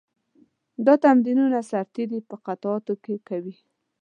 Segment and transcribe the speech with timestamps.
[0.85, 3.55] دا تمرینونه سرتېري په قطعاتو کې کوي.